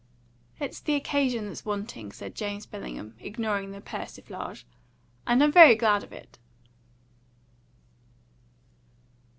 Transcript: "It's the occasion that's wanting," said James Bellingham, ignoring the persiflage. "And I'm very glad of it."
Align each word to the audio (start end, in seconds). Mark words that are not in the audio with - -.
"It's 0.59 0.79
the 0.79 0.95
occasion 0.95 1.45
that's 1.45 1.63
wanting," 1.63 2.11
said 2.11 2.33
James 2.33 2.65
Bellingham, 2.65 3.13
ignoring 3.19 3.69
the 3.69 3.81
persiflage. 3.81 4.65
"And 5.27 5.43
I'm 5.43 5.51
very 5.51 5.75
glad 5.75 6.03
of 6.03 6.11
it." 6.11 6.39